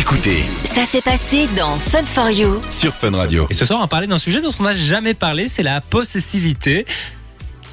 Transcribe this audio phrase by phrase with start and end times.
[0.00, 0.44] Écoutez
[0.74, 2.58] Ça s'est passé dans Fun for You.
[2.70, 3.46] sur Fun Radio.
[3.50, 5.82] Et ce soir, on va parler d'un sujet dont on n'a jamais parlé, c'est la
[5.82, 6.86] possessivité.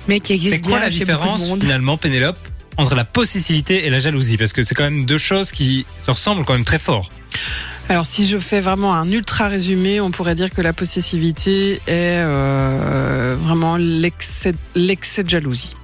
[0.10, 1.64] Mais qui existe C'est quoi bien la chez beaucoup de différence monde.
[1.64, 2.38] finalement, Pénélope,
[2.76, 4.36] entre la possessivité et la jalousie?
[4.36, 7.10] Parce que c'est quand même deux choses qui se ressemblent quand même très fort.
[7.88, 12.20] Alors, si je fais vraiment un ultra résumé, on pourrait dire que la possessivité est
[12.20, 15.77] euh, vraiment l'excès l'excès de jalousie.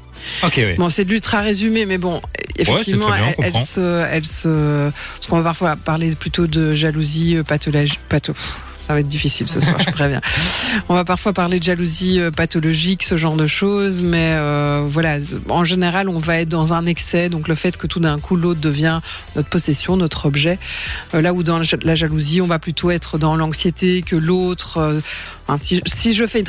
[0.44, 0.74] Ok, oui.
[0.78, 2.22] Bon, c'est de l'ultra résumé, mais bon,
[2.58, 6.48] effectivement, très bien, on elle, elle se, elle se, parce qu'on va parfois parler plutôt
[6.48, 8.34] de jalousie euh, pathologique, patho.
[8.86, 10.20] Ça va être difficile ce soir, je préviens.
[10.90, 15.20] On va parfois parler de jalousie euh, pathologique, ce genre de choses, mais euh, voilà,
[15.48, 18.36] en général, on va être dans un excès, donc le fait que tout d'un coup
[18.36, 19.00] l'autre devient
[19.38, 20.60] notre possession, notre objet.
[21.14, 24.18] Euh, là où dans la ja- la jalousie, on va plutôt être dans l'anxiété que
[24.18, 24.80] l'autre.
[24.80, 25.00] euh,
[25.48, 26.46] hein, si, si je fais une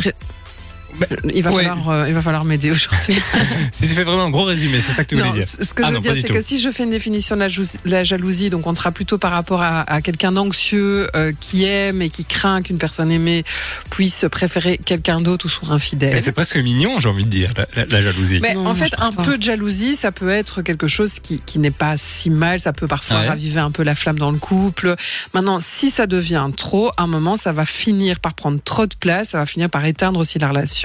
[1.32, 1.64] il va Ouais.
[1.64, 3.16] falloir, euh, il va falloir m'aider aujourd'hui.
[3.72, 5.44] Si tu fais vraiment un gros résumé, c'est ça que tu voulais Non, dire.
[5.44, 7.40] ce que Ah je veux non, dire, c'est que si je fais une définition de
[7.40, 11.32] la, jalousie- la jalousie, donc on sera plutôt par rapport à, à quelqu'un d'anxieux euh,
[11.38, 13.44] qui aime et qui craint qu'une personne aimée
[13.90, 16.20] puisse préférer quelqu'un d'autre ou soit infidèle.
[16.22, 18.38] C'est presque mignon, j'ai envie de dire, la, la- la jalousie.
[18.40, 19.22] Mais Non, en fait, un pas.
[19.24, 22.60] peu de jalousie, ça peut être quelque chose qui, qui n'est pas si mal.
[22.60, 23.28] Ça peut parfois Ouais.
[23.28, 24.94] raviver un peu la flamme dans le couple.
[25.34, 28.94] Maintenant, si ça devient trop, à un moment, ça va finir par prendre trop de
[28.98, 29.30] place.
[29.30, 30.83] Ça va finir par éteindre aussi la relation.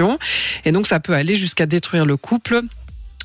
[0.65, 2.61] Et donc, ça peut aller jusqu'à détruire le couple.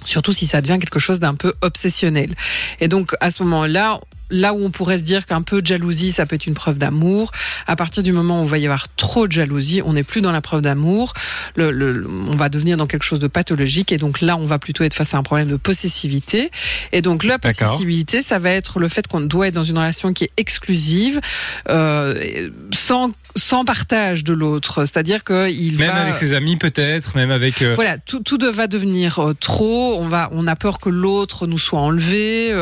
[0.04, 2.34] Surtout si ça devient quelque chose d'un peu obsessionnel.
[2.80, 6.12] Et donc, à ce moment-là, là où on pourrait se dire qu'un peu de jalousie,
[6.12, 7.30] ça peut être une preuve d'amour,
[7.66, 10.20] à partir du moment où il va y avoir trop de jalousie, on n'est plus
[10.20, 11.12] dans la preuve d'amour,
[11.56, 14.58] le, le- on va devenir dans quelque chose de pathologique, et donc là, on va
[14.58, 16.50] plutôt être face à un problème de possessivité.
[16.92, 20.12] Et donc la possessivité, ça va être le fait qu'on doit être dans une relation
[20.12, 21.20] qui est exclusive,
[21.68, 27.32] euh, sans sans partage de l'autre, c'est-à-dire qu'il Même va avec ses amis peut-être, même
[27.32, 27.62] avec...
[27.62, 29.96] euh, voilà, tout, tout va devenir euh, trop.
[30.00, 32.54] On va, on a peur que l'autre nous soit enlevé.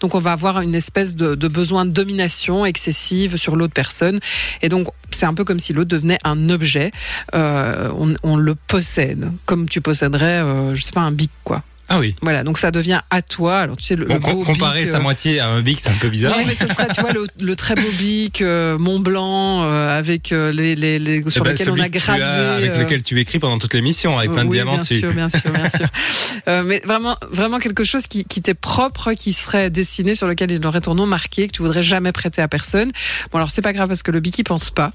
[0.00, 4.18] donc on va avoir une espèce de, besoin de domination excessive sur l'autre personne.
[4.62, 6.90] Et donc c'est un peu comme si l'autre devenait un objet.
[7.34, 11.62] Euh, on, on le possède, comme tu posséderais, euh, je sais pas, un bic quoi.
[11.88, 12.16] Ah oui.
[12.22, 13.60] Voilà, donc ça devient à toi.
[13.60, 15.60] Alors tu sais le, Bon, le com- beau comparer bic, sa euh, moitié à un
[15.62, 16.36] bic, c'est un peu bizarre.
[16.36, 19.96] Ouais, mais ce sera, tu vois, le, le très beau bic euh, Mont Blanc euh,
[19.96, 22.22] avec euh, les, les, les Eh sur ben, lequel on a gravé.
[22.22, 24.98] avec euh, lequel tu écris pendant toute l'émission, avec plein de oui, diamants bien dessus.
[25.00, 25.86] Sûr, bien sûr, bien sûr.
[26.48, 30.50] Euh, mais vraiment, vraiment quelque chose qui, qui t'est propre, qui serait dessiné, sur lequel
[30.52, 32.92] il aurait ton nom marqué, que tu voudrais jamais prêter à personne.
[33.32, 34.92] Bon, alors c'est pas grave parce que le bic il pense pas.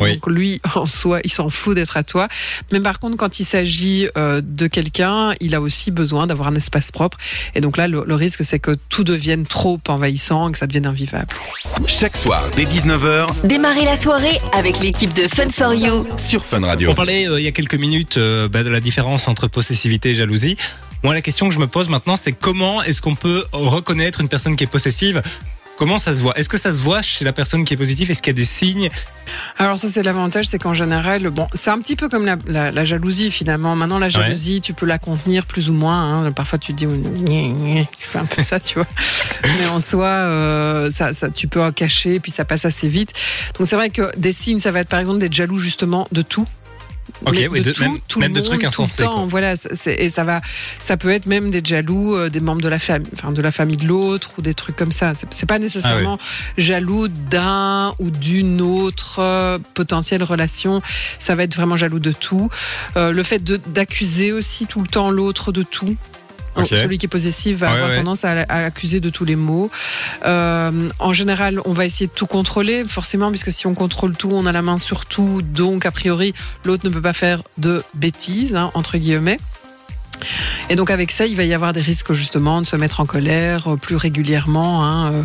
[0.00, 0.14] Oui.
[0.14, 2.28] Donc lui, en soi, il s'en fout d'être à toi.
[2.72, 6.54] Mais par contre, quand il s'agit euh, de quelqu'un, il a aussi besoin d'avoir un
[6.54, 7.18] espace propre.
[7.54, 10.86] Et donc là, le, le risque, c'est que tout devienne trop envahissant, que ça devienne
[10.86, 11.28] invivable.
[11.86, 16.06] Chaque soir, dès 19h, Démarrez la soirée avec l'équipe de Fun for You.
[16.16, 16.90] sur Fun Radio.
[16.90, 20.10] On parlait euh, il y a quelques minutes euh, bah, de la différence entre possessivité
[20.10, 20.56] et jalousie.
[21.02, 24.28] Moi, la question que je me pose maintenant, c'est comment est-ce qu'on peut reconnaître une
[24.28, 25.22] personne qui est possessive
[25.76, 26.38] Comment ça se voit?
[26.38, 28.08] Est-ce que ça se voit chez la personne qui est positive?
[28.10, 28.90] Est-ce qu'il y a des signes?
[29.58, 32.70] Alors ça c'est l'avantage, c'est qu'en général, bon, c'est un petit peu comme la, la-
[32.70, 33.74] la jalousie finalement.
[33.74, 36.24] Maintenant la jalousie, tu peux la contenir plus ou moins.
[36.26, 36.32] hein.
[36.32, 38.86] Parfois tu te dis, tu fais un peu ça, tu vois.
[39.44, 43.12] Mais en soi, euh, ça, ça, tu peux en cacher, puis ça passe assez vite.
[43.58, 46.22] Donc c'est vrai que des signes, ça va être par exemple d'être jaloux justement de
[46.22, 46.46] tout.
[47.24, 49.26] Ok, Mais oui, de- même- tout même le de trucs monde, tout le insensés, temps.
[49.26, 49.54] Voilà,
[49.86, 50.40] et ça va,
[50.78, 53.50] ça peut être même des jaloux, euh, des membres de la famille, enfin de la
[53.52, 55.12] famille de l'autre ou des trucs comme ça.
[55.30, 56.18] C'est pas nécessairement
[56.58, 60.82] jaloux d'un ou d'une autre euh, potentielle relation.
[61.18, 62.48] Ça va être vraiment jaloux de tout.
[62.96, 65.96] Euh, le fait d'accuser aussi tout le temps l'autre de tout.
[66.82, 67.96] Celui qui est possessif va Ouais, avoir ouais.
[67.96, 69.70] tendance à, à accuser de tous les maux.
[70.24, 74.30] Euh, en général, on va essayer de tout contrôler, forcément, puisque si on contrôle tout,
[74.32, 75.42] on a la main sur tout.
[75.42, 76.34] Donc, a priori,
[76.64, 79.38] l'autre ne peut pas faire de bêtises, hein, entre guillemets.
[80.70, 83.04] Et donc avec ça, il va y avoir des risques justement de se mettre en
[83.04, 84.84] colère euh, plus régulièrement.
[84.84, 85.22] hein, euh.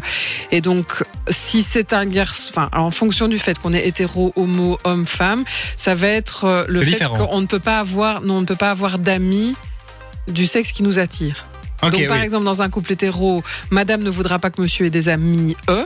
[0.52, 4.80] Et donc, si c'est un garçon, enfin, en fonction du fait qu'on est hétéro, homo,
[4.84, 5.44] homme, femme,
[5.78, 8.56] ça va être euh, le fait qu'on ne peut pas avoir, non, on ne peut
[8.56, 9.56] pas avoir d'amis
[10.30, 11.46] du sexe qui nous attire.
[11.82, 12.24] Donc, par oui.
[12.24, 15.86] exemple, dans un couple hétéro, Madame ne voudra pas que Monsieur ait des amis, eux.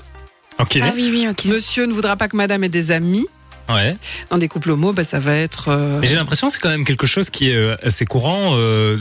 [0.59, 0.79] Ok.
[0.81, 1.45] Ah oui, oui, ok.
[1.45, 3.27] Monsieur ne voudra pas que Madame ait des amis.
[3.69, 3.95] Ouais.
[4.29, 5.69] Dans des couples homo, bah, ça va être.
[5.69, 8.55] euh, j'ai l'impression que c'est quand même quelque chose qui est euh, assez courant.
[8.57, 8.97] euh,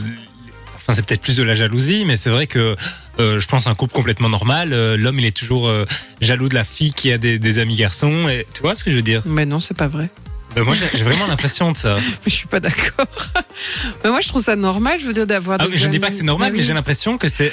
[0.75, 2.75] Enfin, c'est peut-être plus de la jalousie, mais c'est vrai que
[3.17, 5.85] euh, je pense un couple complètement normal, euh, l'homme il est toujours euh,
[6.19, 8.27] jaloux de la fille qui a des, des amis garçons.
[8.27, 9.21] Et tu vois ce que je veux dire?
[9.25, 10.09] Mais non, c'est pas vrai.
[10.61, 11.97] Moi, j'ai vraiment l'impression de ça.
[12.25, 13.05] Je suis pas d'accord.
[14.03, 16.09] mais moi, je trouve ça normal, je veux dire, d'avoir Ah, je ne dis pas
[16.09, 16.65] que c'est normal, Mais mais oui.
[16.67, 17.51] j'ai l'impression que c'est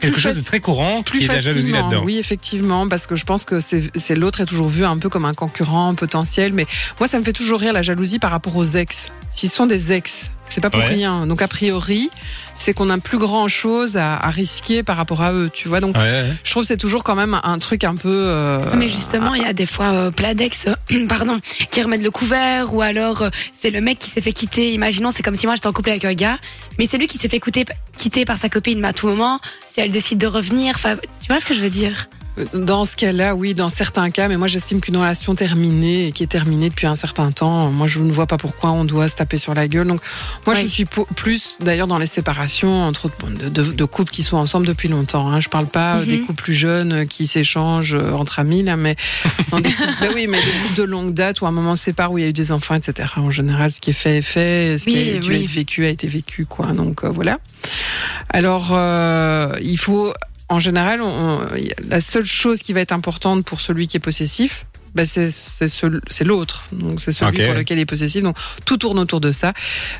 [0.00, 2.02] quelque chose de très courant plus qui est de la jalousie là-dedans.
[2.04, 5.24] Oui, effectivement, parce que je pense que c'est l'autre est toujours vu un peu comme
[5.24, 6.52] un concurrent potentiel.
[6.52, 6.66] Mais
[6.98, 9.12] moi, ça me fait toujours rire la jalousie par rapport aux ex.
[9.28, 10.86] S'ils sont des ex, C'est pas pour Ouais.
[10.86, 11.26] rien.
[11.26, 12.10] Donc a priori,
[12.56, 15.80] c'est qu'on a plus grand chose à, à risquer par rapport à eux, tu vois.
[15.80, 16.32] Donc Ouais, ouais.
[16.44, 18.08] je trouve que c'est toujours quand même un truc un peu.
[18.08, 21.38] euh, Mais justement, il y a des fois euh, Pladex, euh, pardon,
[21.70, 24.72] qui remettent le couvert, ou alors euh, c'est le mec qui s'est fait quitter.
[24.72, 26.38] Imaginons, c'est comme si moi j'étais en couple avec un gars,
[26.78, 27.64] mais c'est lui qui s'est fait quitter,
[27.96, 28.80] quitter par sa copine.
[28.80, 29.38] Mais à tout moment,
[29.72, 30.76] si elle décide de revenir,
[31.20, 32.08] tu vois ce que je veux dire?
[32.54, 36.22] Dans ce cas-là, oui, dans certains cas, mais moi j'estime qu'une relation terminée et qui
[36.22, 39.16] est terminée depuis un certain temps, moi je ne vois pas pourquoi on doit se
[39.16, 39.86] taper sur la gueule.
[39.88, 40.00] Donc
[40.46, 44.12] moi je suis plus d'ailleurs dans les séparations entre autres, bon, de, de- de couples
[44.12, 45.28] qui sont ensemble depuis longtemps.
[45.28, 45.40] Hein.
[45.40, 46.06] Je parle pas euh, Mhm.
[46.08, 48.96] des couples plus jeunes euh, qui s'échangent euh, entre amis là, mais
[49.52, 51.76] des couples- ben oui, mais des couples de longue date où à un moment on
[51.76, 53.08] se sépare où il y a eu des enfants, etc.
[53.16, 55.44] En général, ce qui est fait est fait, ce qui a dû oui.
[55.44, 56.66] être vécu a été vécu, quoi.
[56.66, 57.38] Donc euh, voilà.
[58.28, 60.12] Alors, euh, il faut,
[60.50, 61.40] en général, on-
[61.88, 65.68] la seule chose qui va être importante pour celui qui est possessif, bah, c'est c'est
[65.68, 66.64] ce- c'est l'autre.
[66.72, 68.22] Donc c'est celui pour lequel il est possessif.
[68.24, 68.36] Donc
[68.66, 69.52] tout tourne autour de ça.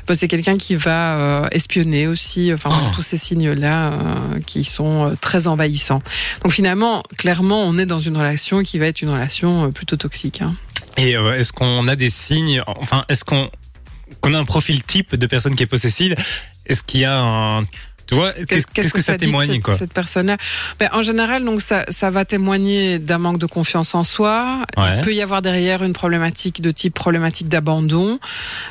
[0.07, 2.51] Bah, c'est quelqu'un qui va euh, espionner aussi.
[2.53, 2.95] Enfin voilà, Oh.
[2.95, 6.01] tous ces signes-là euh, qui sont euh, très envahissants.
[6.43, 9.95] Donc finalement, clairement, on est dans une relation qui va être une relation euh, plutôt
[9.95, 10.41] toxique.
[10.41, 10.55] hein.
[10.97, 13.49] Et euh, est-ce qu'on a des signes, enfin, est-ce qu'on
[14.19, 16.15] qu'on a un profil type de personne qui est possessive?
[16.67, 17.63] Est-ce qu'il y a un,
[18.11, 20.35] tu vois, qu'est-ce qu'est-ce que ça témoigne cette, quoi cette personne-là?
[20.77, 24.65] Ben, En général, donc ça, ça va témoigner d'un manque de confiance en soi.
[24.75, 24.97] Ouais.
[24.97, 28.19] Il peut y avoir derrière une problématique de type problématique d'abandon.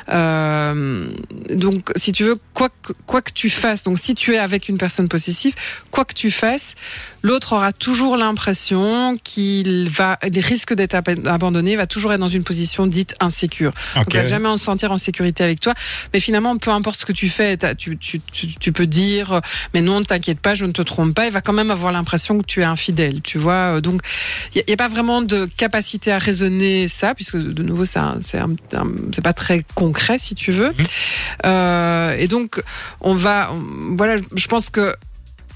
[0.09, 1.07] Euh,
[1.49, 4.69] donc, si tu veux, quoi que, quoi que tu fasses, donc si tu es avec
[4.69, 5.55] une personne possessive,
[5.89, 6.75] quoi que tu fasses,
[7.23, 12.27] l'autre aura toujours l'impression qu'il va, il risque d'être ab- abandonné, va toujours être dans
[12.27, 13.71] une position dite insécure.
[13.95, 14.13] Donc, Ok.
[14.13, 15.73] il va jamais en se sentir en sécurité avec toi.
[16.13, 19.39] Mais finalement, peu importe ce que tu fais, tu, tu, tu, tu peux dire, euh,
[19.73, 21.25] mais non, ne t'inquiète pas, je ne te trompe pas.
[21.25, 23.75] Il va quand même avoir l'impression que tu es infidèle, tu vois.
[23.77, 24.01] Euh, Donc,
[24.55, 29.21] il n'y a, pas vraiment de capacité à raisonner ça, puisque de nouveau, c'est c'est
[29.23, 30.69] pas très concret, si tu veux.
[30.71, 30.85] Mhm.
[31.45, 32.61] Euh, et donc,
[33.01, 34.95] on va, on- voilà, je pense que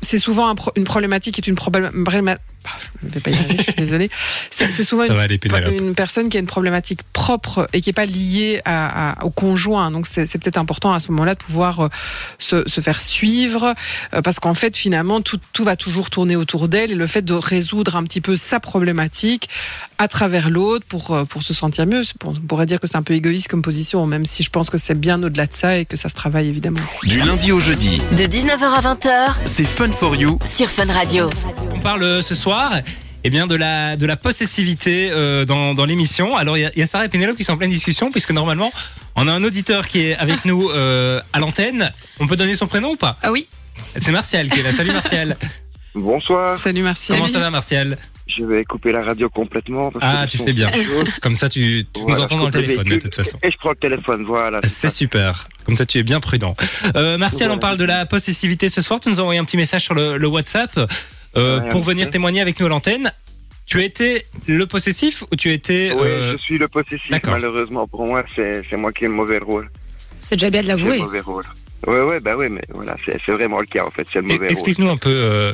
[0.05, 1.55] c'est souvent un pro- une problématique qui est une
[2.65, 2.89] problème.
[3.03, 4.09] Je vais pas y arriver, je suis désolée.
[4.49, 5.39] C'est c'est souvent une aller,
[5.95, 9.91] personne qui a une problématique propre et qui est pas liée à, à- au conjoint.
[9.91, 11.89] Donc c'est c'est peut-être important à ce moment-là de pouvoir euh,
[12.39, 13.73] se, se faire suivre
[14.13, 17.21] euh, parce qu'en fait finalement tout, tout va toujours tourner autour d'elle et le fait
[17.23, 19.49] de résoudre un petit peu sa problématique
[19.97, 22.01] à travers l'autre pour euh, pour se sentir mieux.
[22.25, 24.77] On pourrait dire que c'est un peu égoïste comme position, même si je pense que
[24.77, 26.79] c'est bien au-delà de ça et que ça se travaille évidemment.
[27.03, 30.39] Du lundi au jeudi, De 19h à 20h c'est Fun for You.
[30.55, 31.29] sur Fun Radio.
[31.73, 32.54] On parle ce soir.
[33.27, 36.35] Eh bien de la de la possessivité euh, dans, dans l'émission.
[36.37, 38.11] Alors il y a, il y a Sarah et Pénélope qui sont en pleine discussion
[38.11, 38.71] puisque normalement
[39.15, 41.91] on a un auditeur qui est avec nous euh, à l'antenne.
[42.19, 43.17] On peut donner son prénom ou pas?
[43.23, 43.47] Ah oui
[43.99, 44.71] C'est Martial qui est là.
[44.73, 45.37] Salut Martial.
[45.95, 47.17] Bonsoir, Salut Martial.
[47.17, 47.97] Comment ça va Martial?
[48.27, 49.91] Je vais couper la radio complètement.
[49.91, 50.69] Parce Ah, que tu fais bien.
[51.21, 53.37] Comme ça tu, tu nous entends dans le téléphone de toute façon.
[53.43, 54.59] Et je prends le téléphone, voilà.
[54.63, 55.47] C'est super.
[55.63, 56.55] Comme ça, tu es bien prudent.
[56.95, 57.55] Euh, Martial, Voilà.
[57.55, 58.99] on parle de la possessivité ce soir.
[58.99, 60.71] Tu nous as envoyé un petit message sur le, le WhatsApp
[61.37, 63.11] euh, pour venir témoigner avec nous à l'antenne.
[63.65, 67.09] Tu as été le possessif ou tu as été Oui, euh, je suis le possessif,
[67.25, 67.87] malheureusement.
[67.87, 69.69] Pour moi, c'est moi qui ai le mauvais rôle.
[70.21, 70.99] C'est déjà bien de C'est le l'avouer.
[70.99, 71.43] mauvais rôle.
[71.87, 74.07] Oui, oui, bah oui, mais voilà, c'est vraiment le cas, en fait.
[74.11, 74.51] C'est le mauvais rôle.
[74.51, 75.53] Explique-nous un peu euh,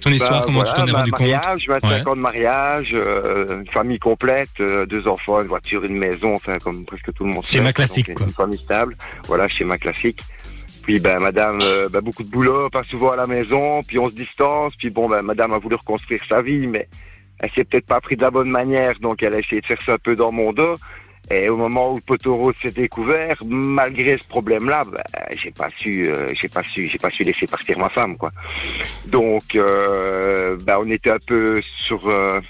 [0.00, 1.28] ton histoire, Bah, comment voilà, tu t'en es bah, rendu compte.
[1.28, 2.08] mariage, 25 Ouais.
[2.10, 6.58] ans de mariage, euh, une famille complète, euh, deux enfants, une voiture, une maison, enfin
[6.58, 7.44] comme presque tout le monde.
[7.44, 8.26] Schéma classique, donc, quoi.
[8.26, 8.96] Une famille stable,
[9.28, 10.20] voilà, schéma classique.
[10.82, 14.08] Puis ben madame, euh, ben, beaucoup de boulot, pas souvent à la maison, puis on
[14.08, 16.88] se distance, puis bon ben madame a voulu reconstruire sa vie, mais
[17.38, 19.80] elle s'est peut-être pas pris de la bonne manière, donc elle a essayé de faire
[19.82, 20.76] ça un peu dans mon dos.
[21.30, 25.02] Et au moment où le poteau rose s'est découvert, malgré ce problème-là, ben,
[25.36, 28.32] j'ai pas su, euh, j'ai pas su, j'ai pas su laisser partir ma femme, quoi.
[29.06, 32.40] Donc, euh, ben, on était un peu sur euh,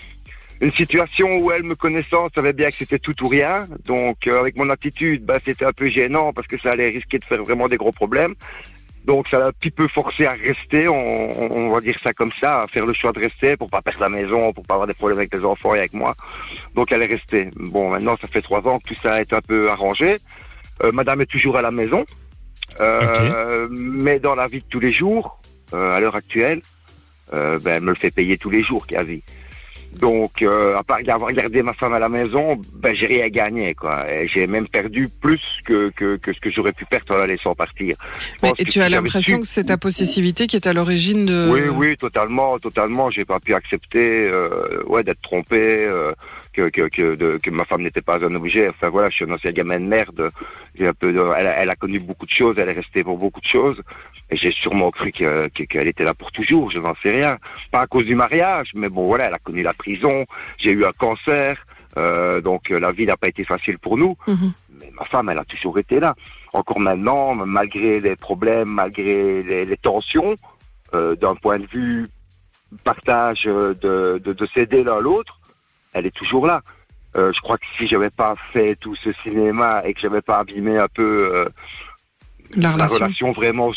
[0.61, 3.67] une situation où elle, me connaissant, savait bien que c'était tout ou rien.
[3.87, 7.19] Donc, euh, avec mon attitude, ben, c'était un peu gênant parce que ça allait risquer
[7.19, 8.35] de faire vraiment des gros problèmes.
[9.07, 12.33] Donc, ça l'a un petit peu forcé à rester, on, on- va dire ça comme
[12.33, 14.87] ça, à faire le choix de rester pour pas perdre la maison, pour pas avoir
[14.87, 16.15] des problèmes avec les enfants et avec moi.
[16.75, 17.49] Donc, elle est restée.
[17.57, 20.17] Bon, maintenant, ça fait trois ans que tout ça a été un peu arrangé.
[20.83, 22.05] Euh, Madame est toujours à la maison,
[22.79, 25.41] Euh, mais dans la vie de tous les jours,
[25.75, 26.61] euh, à l'heure actuelle,
[27.35, 29.23] euh, ben, elle me le fait payer tous les jours, quasi.
[29.99, 33.75] Donc, euh, à part avoir gardé ma femme à la maison, ben, j'ai rien gagné,
[33.75, 34.11] quoi.
[34.11, 37.27] Et J'ai même perdu plus que, que, que ce que j'aurais pu perdre en la
[37.27, 37.97] laissant partir.
[38.43, 41.49] Mais, et tu as l'impression su- que c'est ta possessivité qui est à l'origine de.
[41.51, 43.11] oui, oui, totalement, totalement.
[43.11, 46.13] J'ai pas pu accepter, euh, ouais, d'être trompé, euh,
[46.53, 48.69] que que que, de- que ma femme n'était pas un objet.
[48.69, 50.31] Enfin voilà, je suis un ancien gamin de merde.
[50.81, 53.19] Un peu, de- elle, a, elle a connu beaucoup de choses, elle est restée pour
[53.19, 53.81] beaucoup de choses.
[54.31, 56.71] Et j'ai sûrement cru que- que- qu'elle était là pour toujours.
[56.71, 57.39] Je n'en sais rien.
[57.71, 60.25] Pas à cause du mariage, mais bon voilà, elle a connu la prison.
[60.59, 61.63] J'ai eu un cancer,
[61.97, 64.17] euh, donc euh, la vie n'a pas été facile pour nous.
[64.29, 64.53] Mhm.
[64.81, 66.15] Mais ma femme, elle a toujours été là.
[66.53, 70.35] encore maintenant, malgré les problèmes, malgré les, les tensions,
[70.95, 72.09] euh, d'un point de vue
[72.85, 75.40] partage euh, de, de, de s'aider l'un l'autre,
[75.93, 76.63] elle est toujours là.
[77.17, 80.39] Euh, je crois que si j'avais pas fait tout ce cinéma et que j'avais pas
[80.39, 81.49] abîmé un peu euh,
[82.55, 82.97] La la relation.
[83.05, 83.71] relation vraiment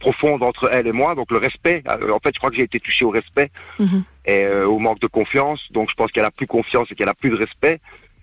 [0.00, 1.82] profonde entre elle et moi, donc le respect.
[1.86, 4.02] euh, en fait, je crois que j'ai été touché au respect Mhm.
[4.26, 5.70] et euh, au manque de confiance.
[5.72, 7.80] Donc, je pense qu'elle a plus confiance et qu'elle a plus de respect.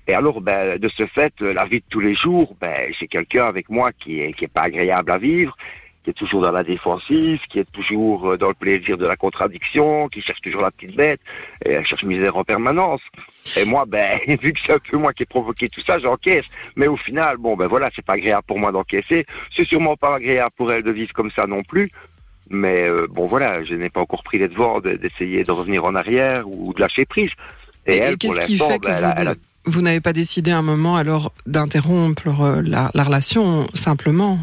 [0.10, 3.46] Et alors, ben, de ce fait, la vie de tous les jours, ben, j'ai quelqu'un
[3.46, 5.56] avec moi qui est qui est pas agréable à vivre,
[6.08, 9.18] qui est toujours dans la défensive, qui est toujours euh, dans le plaisir de la
[9.18, 11.20] contradiction, qui cherche toujours la petite bête,
[11.66, 13.02] et elle cherche misère en permanence.
[13.58, 16.46] Et moi, ben, vu que c'est un peu moi qui ai provoqué tout ça, j'encaisse.
[16.78, 19.26] Mais au final, bon, ben voilà, c'est pas agréable pour moi d'encaisser.
[19.54, 21.92] C'est sûrement pas agréable pour elle de vivre comme ça non plus.
[22.50, 25.84] Mais euh, bon, voilà, je n'ai pas encore pris les devants de- d'essayer de revenir
[25.84, 27.32] en arrière ou de lâcher prise.
[27.86, 29.36] Et, elle, qu'est-ce qui fait que ben, elle a- elle a-
[29.66, 34.40] vous, n'avez pas décidé à un moment alors d'interrompre euh, la, la relation simplement?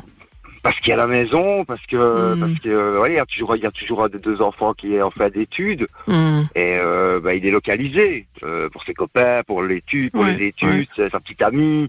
[0.64, 2.40] Parce qu'il y a la maison, parce que Mm.
[2.40, 4.40] parce que euh, ouais, il y a toujours il y a toujours un des deux
[4.42, 6.42] enfants qui est en fin d'études Hmm.
[6.56, 10.46] et euh, bah, il est localisé euh, pour ses copains, pour l'étude, pour Ouais, les
[10.48, 11.88] études, sa petite amie.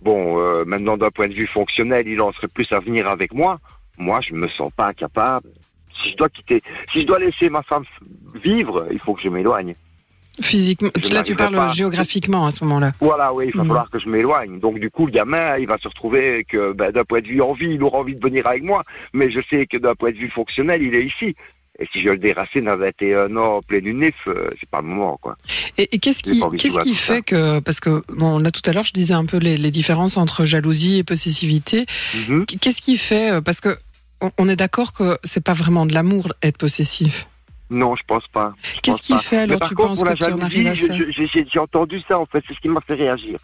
[0.00, 3.34] Bon, euh, maintenant d'un point de vue fonctionnel, il en serait plus à venir avec
[3.34, 3.58] moi.
[3.98, 5.48] Moi, je me sens pas capable.
[5.98, 7.84] Si je dois quitter, si je dois laisser ma femme
[8.34, 9.74] vivre, il faut que je m'éloigne.
[10.40, 11.68] Physiquement, Je là tu parles pas.
[11.68, 12.92] géographiquement à ce moment-là.
[13.00, 13.68] Voilà, oui, il va Mhm.
[13.68, 14.58] falloir que je m'éloigne.
[14.60, 17.40] Donc du coup, le gamin, il va se retrouver que ben, d'un point de vue
[17.42, 20.16] envie, il aura envie de venir avec moi, mais je sais que d'un point de
[20.16, 21.34] vue fonctionnel, il est ici.
[21.78, 24.86] Et si je le déracine à 21 ans, plein du nif, euh, c'est pas le
[24.86, 25.36] moment, quoi.
[25.76, 26.94] Et, et qu'est-ce qui, qu'est-ce ça.
[26.94, 29.70] fait que, parce que bon, là tout à l'heure je disais un peu les, les
[29.70, 31.84] différences entre jalousie et possessivité.
[32.28, 32.46] Mhm.
[32.46, 33.76] Qu'est-ce qui fait, euh, parce que
[34.22, 37.26] on- on est d'accord que c'est pas vraiment de l'amour être possessif.
[37.70, 38.54] Non, je pense pas.
[38.82, 40.76] Qu'est-ce qui fait alors par tu contre, penses pour que la tu en arrives à
[40.76, 43.38] ça j'ai entendu ça, en fait, c'est ce qui m'a fait réagir.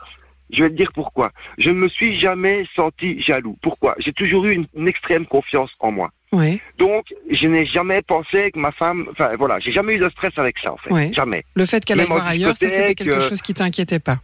[0.51, 1.33] Je vais te dire pourquoi.
[1.59, 3.57] Je ne me suis jamais senti jaloux.
[3.63, 3.95] Pourquoi?
[3.99, 6.11] J'ai toujours eu une, une extrême confiance en moi.
[6.33, 9.07] Oui, Donc, je n'ai jamais pensé que ma femme...
[9.11, 10.91] Enfin, voilà, j'ai jamais eu de stress avec ça, en fait.
[10.93, 11.11] Ouais.
[11.13, 11.45] Jamais.
[11.55, 14.19] le fait qu'elle aille voir ailleurs, c'était quelque chose qui t'inquiétait pas.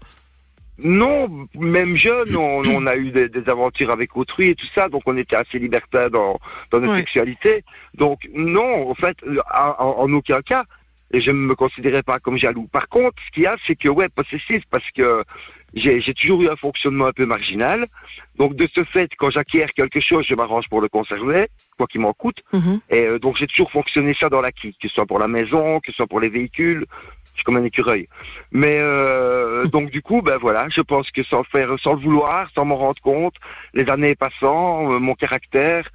[0.83, 4.89] Non, même jeune, on, on a eu des, des aventures avec autrui et tout ça,
[4.89, 6.39] donc on était assez libertin dans,
[6.71, 6.99] dans notre Ouais.
[7.01, 7.65] sexualité.
[7.95, 9.17] Donc non, en fait,
[9.55, 10.65] en, en- aucun cas,
[11.13, 12.69] et je ne me considérais pas comme jaloux.
[12.71, 15.25] Par contre, ce qu'il y a, c'est que ouais, possessif, parce que
[15.75, 17.87] j'ai j'ai toujours eu un fonctionnement un peu marginal.
[18.37, 22.01] Donc de ce fait, quand j'acquiers quelque chose, je m'arrange pour le conserver, quoi qu'il
[22.03, 22.43] m'en coûte.
[22.53, 22.81] Mhm.
[22.91, 25.81] Et euh, donc j'ai toujours fonctionné ça dans l'acquis, que ce soit pour la maison,
[25.81, 26.87] que ce soit pour les véhicules.
[27.39, 28.09] Je suis comme un écureuil.
[28.51, 32.01] Mais euh, donc du coup, ben voilà, je pense que sans le faire, sans le
[32.01, 33.35] vouloir, sans m'en rendre compte,
[33.75, 35.89] les années passant, euh, mon caractère,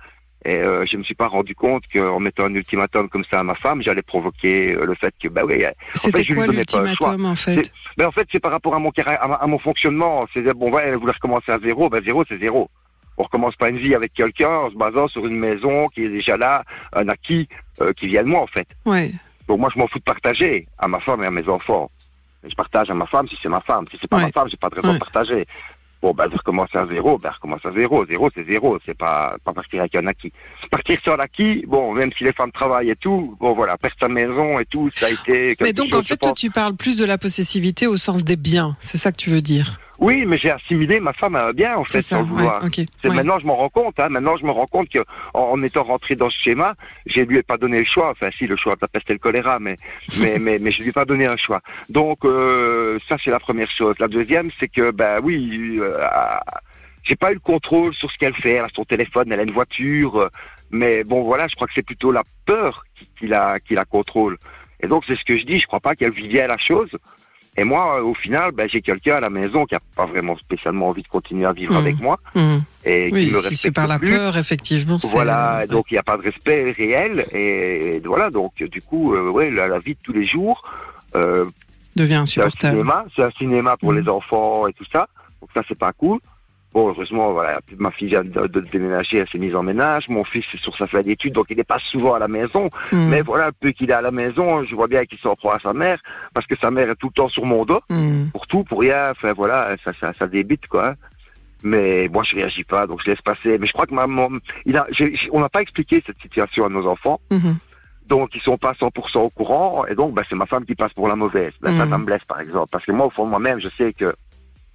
[0.46, 3.44] et euh, je me suis pas rendu compte qu'en mettant un ultimatum comme ça à
[3.44, 5.64] ma femme, j'allais provoquer euh, le fait que bah oui,
[5.96, 7.72] C'était je lui quoi l'ultimatum en fait?
[7.98, 10.26] ben en fait, c'est par rapport à mon, caractère- à, à mon fonctionnement.
[10.34, 11.90] C'est bon, ouais, elle voulait recommencer à zéro.
[11.90, 12.70] Ben zéro, c'est zéro.
[13.18, 16.10] On recommence pas une vie avec quelqu'un en se basant sur une maison qui est
[16.10, 17.48] déjà là, un acquis
[17.82, 18.68] euh, qui vient de moi en fait.
[18.86, 19.12] Ouais.
[19.48, 21.90] Donc moi, je m'en fous de partager à ma femme et à mes enfants.
[22.46, 23.86] Et je partage à ma femme si c'est ma femme.
[23.92, 24.24] Si c'est pas Ouais.
[24.24, 24.94] ma femme, j'ai pas de raison Ouais.
[24.96, 25.46] de partager.
[26.02, 28.06] Bon, ben, de recommencer à zéro, ben, recommence à zéro.
[28.06, 28.78] Zéro, c'est zéro.
[28.86, 30.34] C'est pas, pas partir avec un acquis.
[30.70, 34.10] Partir sur l'acquis, bon, même si les femmes travaillent et tout, bon, voilà, perdre sa
[34.10, 36.98] maison et tout, ça a été Mais donc chose, en fait, toi tu parles plus
[36.98, 39.80] de la possessivité au sens des biens, c'est ça que tu veux dire?
[40.04, 42.62] Oui, mais j'ai assimilé ma femme à un bien, en fait, ça, sans ouais, vouloir.
[42.62, 43.16] ouais.
[43.16, 43.98] maintenant je m'en rends compte.
[44.02, 45.00] Hein, maintenant je me rends compte que
[45.34, 48.10] en, étant rentré dans ce schéma, je lui ai pas donné le choix.
[48.10, 49.78] Enfin si le choix de la peste et le choléra, mais
[50.20, 51.62] mais mais mais je lui ai pas donné un choix.
[51.88, 53.96] Donc euh, ça c'est la première chose.
[53.98, 55.98] La deuxième c'est que ben oui, euh,
[57.04, 58.56] j'ai pas eu le contrôle sur ce qu'elle fait.
[58.56, 60.30] Elle a son téléphone, elle a une voiture, euh,
[60.70, 63.86] mais bon voilà, je crois que c'est plutôt la peur qui, qui la qui la
[63.86, 64.38] contrôle.
[64.82, 65.60] Et donc c'est ce que je dis.
[65.60, 66.92] Je crois pas qu'elle vit bien la chose.
[67.56, 70.36] Et moi, euh, au final, ben, j'ai quelqu'un à la maison qui a pas vraiment
[70.38, 71.80] spécialement envie de continuer à vivre Mhm.
[71.80, 72.64] avec moi Mhm.
[72.84, 74.10] et qui Oui, me si respecte c'est par la plus.
[74.10, 74.98] peur, effectivement.
[75.04, 75.68] Voilà, ouais.
[75.68, 79.30] donc il n'y a pas de respect réel et, et voilà, donc du coup, euh,
[79.30, 80.64] ouais, la, la vie de tous les jours,
[81.16, 81.46] euh,
[81.96, 82.74] devient c'est un insupportable.
[82.78, 84.00] cinéma, c'est un cinéma pour Mhm.
[84.00, 85.08] les enfants et tout ça,
[85.40, 86.20] donc ça c'est pas cool.
[86.74, 90.10] Bon, heureusement, voilà, ma fille vient de, de déménager, elle s'est mise en ménage.
[90.10, 92.70] Mon fils est sur sa fin d'études, donc il n'est pas souvent à la maison.
[92.92, 93.10] Mhm.
[93.10, 95.60] Mais voilà, peu qu'il est à la maison, je vois bien qu'il s'en prend à
[95.60, 96.00] sa mère,
[96.34, 98.32] parce que sa mère est tout le temps sur mon dos Mhm.
[98.32, 99.12] pour tout, pour rien.
[99.12, 100.96] Enfin voilà, ça, ça, ça débite quoi.
[101.62, 103.58] Mais moi je réagis pas, donc je laisse passer.
[103.60, 104.30] Mais je crois que maman,
[104.66, 104.88] il a,
[105.32, 107.56] on n'a pas expliqué cette situation à nos enfants, Mhm.
[108.08, 109.86] donc ils sont pas 100% au courant.
[109.86, 111.54] Et donc bah, c'est ma femme qui passe pour la mauvaise.
[111.62, 111.92] Ben, Ça, Mhm.
[111.92, 114.14] ça me blesse par exemple, parce que moi au fond de moi-même, je sais que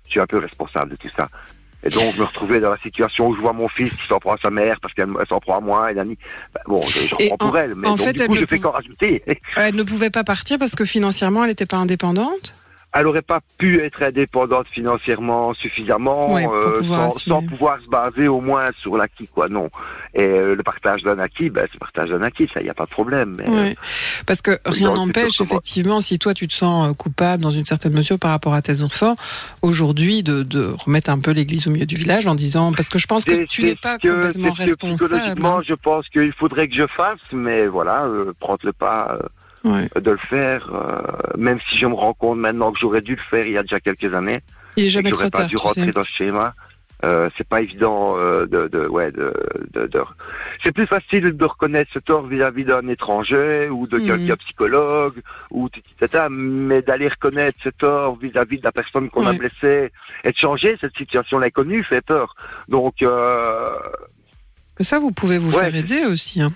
[0.06, 1.28] je suis un peu responsable de tout ça.
[1.84, 4.34] Et donc me retrouver dans la situation où je vois mon fils qui s'en prend
[4.34, 6.18] à sa mère parce qu'elle elle s'en prend à moi, et Dani,
[6.52, 8.34] ben, bon, je, je Et reprends pour elle, mais en donc fait, du elle coup
[8.34, 9.22] ne je fais pou- qu'en rajouter.
[9.56, 12.54] Elle ne pouvait pas partir parce que financièrement, elle n'était pas indépendante
[12.94, 18.28] elle aurait pas pu être indépendante financièrement suffisamment Ouais, euh, pouvoir sans, pouvoir se baser
[18.28, 19.68] au moins sur l'acquis quoi non
[20.14, 22.74] et euh, le partage d'un acquis ben c'est le partage d'un acquis ça y a
[22.74, 23.76] pas de problème mais, Ouais.
[24.26, 27.92] Parce que rien n'empêche, effectivement, si toi tu te sens euh, coupable dans une certaine
[27.92, 29.16] mesure par rapport à tes enfants,
[29.62, 32.98] aujourd'hui, de, de remettre un peu l'église au milieu du village en disant, parce que
[32.98, 34.96] je pense que tu n'es pas que- complètement ce que responsable.
[34.96, 35.62] psychologiquement hein.
[35.66, 39.26] je pense qu'il faudrait que je fasse mais voilà euh, prendre le pas euh,
[39.72, 39.88] Ouais.
[40.00, 41.02] de le faire euh,
[41.38, 43.62] même si je me rends compte maintenant que j'aurais dû le faire il y a
[43.62, 44.40] déjà quelques années
[44.76, 45.92] Il est jamais trop j'aurais pas tard, dû rentrer sais.
[45.92, 46.52] dans ce schéma.
[47.04, 49.32] Euh, c'est pas évident euh, de, de, ouais, de,
[49.72, 50.02] de, de-
[50.60, 54.06] c'est plus facile de reconnaître ce tort vis-à-vis d'un étranger ou de Mhm.
[54.08, 55.22] quelqu'un psychologue
[55.52, 55.68] ou
[56.00, 59.92] tata, mais d'aller reconnaître ce tort vis-à-vis de la personne qu'on a blessée
[60.24, 62.34] et de changer cette situation l'inconnue fait peur.
[62.68, 63.70] Donc, euh,
[64.80, 65.64] ça, vous pouvez vous Ouais.
[65.70, 66.40] faire aider aussi.
[66.42, 66.50] hein.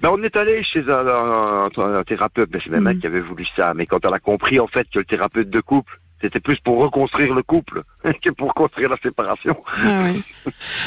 [0.00, 3.06] Ben on est allé chez un, un- un- un thérapeute, mais c'est même elle qui
[3.06, 3.74] avait voulu ça.
[3.74, 6.78] Mais quand elle a compris en fait que le thérapeute de couple, c'était plus pour
[6.78, 7.82] reconstruire le couple
[8.22, 9.56] que pour construire la séparation.
[9.78, 10.22] Ah oui.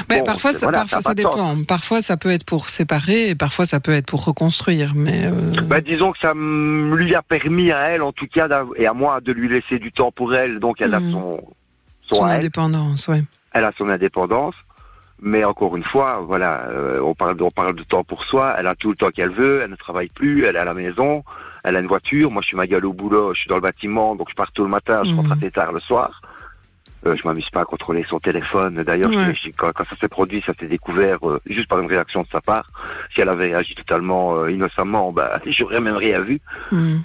[0.09, 1.55] Mais Bon, parfois, c'est- ça, voilà, parfois ça dépend.
[1.67, 4.93] Parfois, ça peut être pour séparer, et parfois, ça peut être pour reconstruire.
[4.95, 8.87] Mais euh, Ben, disons que ça lui a permis à elle, en tout cas, et
[8.87, 10.59] à moi, de lui laisser du temps pour elle.
[10.59, 11.11] Donc, elle a Mhm.
[11.11, 11.41] son,
[12.07, 13.21] son, son à elle, indépendance, ouais.
[13.53, 14.55] elle a son indépendance.
[15.21, 18.55] Mais encore une fois, voilà, euh, on parle, de, on parle de temps pour soi.
[18.57, 19.61] Elle a tout le temps qu'elle veut.
[19.63, 20.45] Elle ne travaille plus.
[20.45, 21.23] Elle est à la maison.
[21.63, 22.31] Elle a une voiture.
[22.31, 23.33] Moi, je suis ma gueule au boulot.
[23.33, 25.01] Je suis dans le bâtiment, donc je pars tôt le matin.
[25.03, 25.37] Je rentre Mhm.
[25.37, 26.21] assez tard le soir.
[27.05, 28.83] Euh, je m'amuse pas à contrôler son téléphone.
[28.83, 29.33] D'ailleurs, Ouais.
[29.57, 32.41] quand, quand ça s'est produit, ça s'est découvert euh, juste par une réaction de sa
[32.41, 32.69] part.
[33.13, 36.41] Si elle avait agi totalement euh, innocemment, bah, j'aurais même rien vu.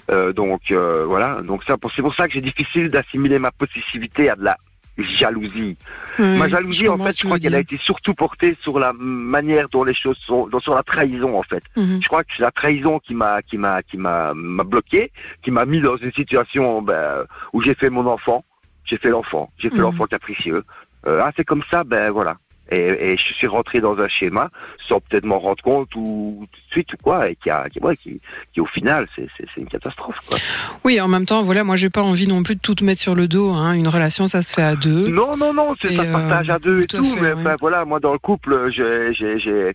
[0.09, 4.35] Euh, donc euh, voilà, donc c'est pour ça que c'est difficile d'assimiler ma possessivité à
[4.35, 4.57] de la
[4.97, 5.77] jalousie.
[6.19, 9.67] Ouais, ma jalousie, en fait, je crois qu'elle a été surtout portée sur la manière
[9.69, 11.63] dont les choses sont, dont- sur la trahison, en fait.
[11.75, 11.99] Mhm.
[12.01, 15.11] Je crois que c'est la trahison qui m'a, qui m'a, qui m'a, m'a bloqué,
[15.41, 18.45] qui m'a mis dans une situation ben, où j'ai fait mon enfant,
[18.85, 19.81] j'ai fait l'enfant, j'ai fait Mhm.
[19.81, 20.63] l'enfant capricieux.
[21.07, 22.37] Euh, ah, c'est comme ça, ben voilà.
[22.71, 24.49] Et, et je suis rentré dans un schéma
[24.87, 27.79] sans peut-être m'en rendre compte ou tout de suite ou quoi, et qui, a, qui,
[27.79, 28.19] ouais, qui,
[28.53, 30.17] qui au final, c'est, c'est, une catastrophe.
[30.27, 30.37] Quoi.
[30.83, 33.01] Oui, en même temps, voilà, moi, j'ai pas envie non plus de tout te mettre
[33.01, 33.51] sur le dos.
[33.51, 33.73] Hein.
[33.73, 35.09] Une relation, ça se fait à deux.
[35.09, 37.41] Non, non, non, ça se partage à deux et tout à tout, fait, mais oui.
[37.41, 39.73] enfin, voilà, moi dans le couple, j'ai, j'ai, j'ai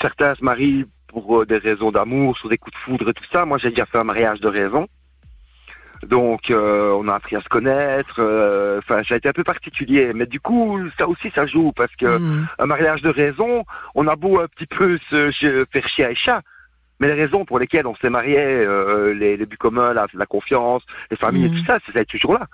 [0.00, 3.24] certains se marient pour euh, des raisons d'amour, sur des coups de foudre et tout
[3.32, 3.44] ça.
[3.44, 4.86] Moi, j'ai déjà fait un mariage de raison.
[6.04, 8.16] Donc, euh, on a appris à se connaître.
[8.18, 11.72] euh, Enfin, ça a été un peu particulier, mais du coup, ça aussi, ça joue
[11.72, 12.46] parce que Mhm.
[12.58, 16.42] un mariage de raison, on a beau un petit peu se faire chien et chat,
[17.00, 20.26] mais les raisons pour lesquelles on s'est marié, euh, les, les buts communs, la, la
[20.26, 21.54] confiance, les familles et Mhm.
[21.58, 22.46] tout ça, ça est toujours là.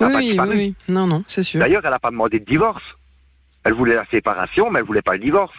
[0.00, 0.74] A Oui, oui, oui.
[0.88, 1.60] Non, non, c'est sûr.
[1.60, 2.84] D'ailleurs, elle n'a pas demandé de divorce.
[3.64, 5.54] Elle voulait la séparation, mais elle voulait pas le divorce.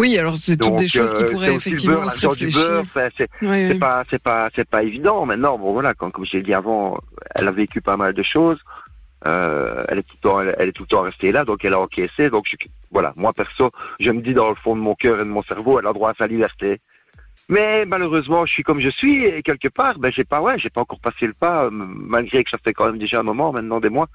[0.00, 2.60] Oui, alors c'est toutes des choses qui euh, pourraient effectivement se réfléchir.
[3.16, 3.78] c'est Oui, oui.
[3.78, 5.26] pas, c'est pas, c'est pas évident.
[5.26, 6.98] Maintenant, bon voilà, comme, comme j'ai dit avant,
[7.34, 8.58] elle a vécu pas mal de choses.
[9.26, 11.62] Euh, elle est tout le temps, elle, elle est tout le temps restée là, donc
[11.64, 12.30] elle a encaissé.
[12.30, 12.56] Donc je-
[12.90, 15.42] voilà, moi perso, je me dis dans le fond de mon cœur et de mon
[15.42, 16.80] cerveau, elle a droit à sa liberté.
[17.50, 20.70] Mais malheureusement, je suis comme je suis et quelque part, ben j'ai pas, ouais, j'ai
[20.70, 23.52] pas encore passé le pas, euh, malgré que ça fait quand même déjà un moment,
[23.52, 24.08] maintenant des mois,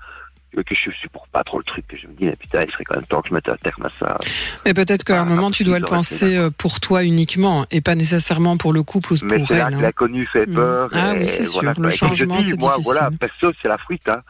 [0.64, 1.86] que je supporte pas trop le truc.
[1.88, 3.56] Que je me dis, mais putain, il serait quand même temps que je mette un
[3.58, 4.18] terme à ça.
[4.66, 7.82] Mais peut-être qu'à un Ah, moment, tu dois le penser euh, pour toi uniquement et
[7.82, 9.74] pas nécessairement pour le couple ou Mais pour c'est là elle.
[9.74, 9.82] que hein.
[9.82, 10.54] l'inconnu fait Mm.
[10.56, 10.90] peur.
[10.94, 12.84] Ah oui, c'est voilà, sûr, le changement, c'est moi, difficile.
[12.94, 14.08] voilà, perso, c'est la fruite.
[14.08, 14.22] Hein.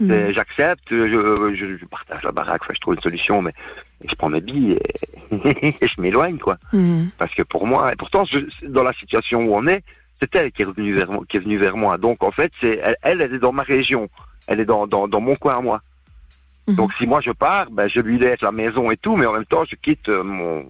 [0.00, 3.52] Et J'accepte, je, je, je partage la baraque, je trouve une solution, mais
[4.08, 4.76] je prends mes billes
[5.32, 6.58] et, et je m'éloigne, quoi.
[6.72, 7.10] Mhm.
[7.16, 9.82] Parce que pour moi, et pourtant, je, dans la situation où on est,
[10.20, 11.22] c'est elle qui est revenue vers moi.
[11.28, 11.96] Qui est venue vers moi.
[11.98, 14.08] Donc, en fait, c'est elle, elle, elle est dans ma région.
[14.46, 15.80] Elle est dans, dans, dans mon coin à moi.
[16.66, 16.76] Mhm.
[16.76, 19.32] Donc, si moi je pars, ben, je lui laisse la maison et tout, mais en
[19.32, 20.64] même temps, je quitte euh, mon,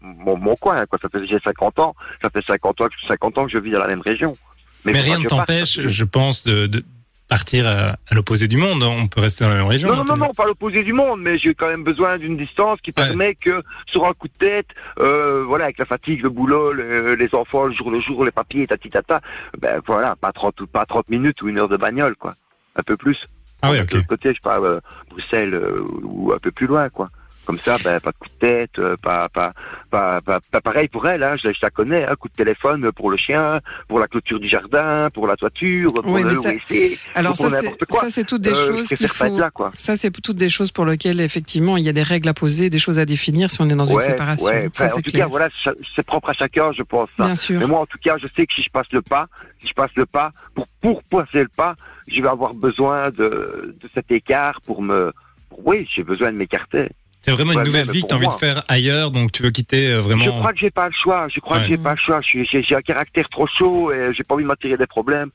[0.00, 0.84] mon, mon coin.
[0.86, 0.98] Quoi.
[1.00, 1.94] Ça fait j'ai 50 ans.
[2.20, 4.36] Ça fait 50 ans, que- 50 ans que je vis dans la même région.
[4.84, 6.82] Mais, rien ne je t'empêche, je pense, de, de
[7.28, 8.82] partir à, à l'opposé du monde.
[8.82, 9.88] On peut rester dans la même région.
[9.88, 12.36] Non, non, on non, non, pas l'opposé du monde, mais j'ai quand même besoin d'une
[12.36, 14.66] distance qui permet que sur un coup de tête,
[14.98, 18.32] euh, voilà, avec la fatigue, le boulot, le- les enfants, le jour le jour, les
[18.32, 19.20] papiers, tati tata,
[19.56, 22.34] ben voilà, pas 30, pas 30 minutes ou une heure de bagnole, quoi.
[22.76, 23.26] Un peu plus.
[23.62, 23.92] Ah oui, De ok.
[23.92, 24.80] l'autre côté, je pas, euh,
[25.10, 27.10] Bruxelles euh, ou un peu plus loin, quoi.
[27.44, 29.52] Comme ça, ben, pas de coup de tête, euh, pas, pas,
[29.90, 33.10] pas, pas, pareil pour elle, hein, je, je la connais, un coup de téléphone pour
[33.10, 36.52] le chien, pour la clôture du jardin, pour la toiture, pour Oui, le mais ça-
[36.52, 39.24] WC, Alors pour ça, c'est toutes des Euh, choses qu'il faut.
[39.24, 39.72] être là, quoi.
[39.74, 42.70] Ça, c'est toutes des choses pour lesquelles effectivement il y a des règles à poser,
[42.70, 44.46] des choses à définir si on est dans une séparation.
[44.46, 44.70] ouais.
[44.72, 45.24] Ça, Enfin, en c'est tout clair.
[45.26, 45.48] cas, voilà,
[45.96, 47.08] c'est propre à chacun, je pense.
[47.16, 47.24] Ça.
[47.24, 47.58] Bien sûr.
[47.58, 49.26] Mais moi, en tout cas, je sais que si je passe le pas,
[49.60, 51.74] si je passe le pas, pour, pour passer le pas,
[52.06, 55.12] je vais avoir besoin de, de cet écart pour me.
[55.48, 56.88] pour- oui, j'ai besoin de m'écarter.
[57.24, 59.50] C'est vraiment une nouvelle vie que tu as envie de faire ailleurs, donc tu veux
[59.50, 60.24] quitter euh, vraiment.
[60.24, 61.28] Je crois que j'ai pas le choix.
[61.28, 61.62] Je crois Ouais.
[61.62, 62.20] que j'ai pas le choix.
[62.20, 65.30] J'ai j'ai un caractère trop chaud et j'ai pas envie de m'attirer des problèmes.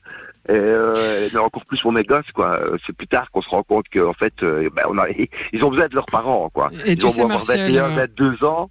[0.48, 2.58] Et, euh, et encore plus pour mes gosses, quoi.
[2.62, 5.04] Euh, C'est plus tard qu'on se rend compte qu'en fait, euh, ben, on a,
[5.52, 6.70] ils ont besoin de leurs parents, quoi.
[6.86, 8.70] Et Ils tu ont sais, Martial, 21, euh, 22 ans.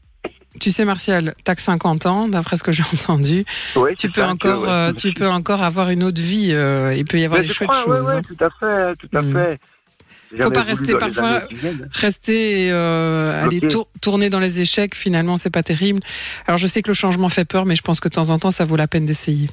[0.60, 3.46] tu sais, Martial, t'as que 50 ans, d'après ce que j'ai entendu.
[3.76, 6.50] Ouais, Tu peux ça encore, que, ouais, euh, tu peux encore avoir une autre vie.
[6.52, 8.08] euh, il peut y avoir Mais des chouettes crois, choses.
[8.08, 8.22] ouais, hein.
[8.28, 9.34] tout à fait, tout à Mm.
[9.34, 9.60] fait.
[10.36, 11.42] J'ai Faut pas rester parfois-.
[11.94, 16.02] Rester, euh, aller tour- tourner dans les échecs, finalement, c'est pas terrible.
[16.48, 18.40] Alors, je sais que le changement fait peur, mais je pense que de temps en
[18.40, 19.50] temps, ça vaut la peine d'essayer.